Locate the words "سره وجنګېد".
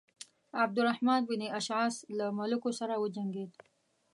2.79-3.51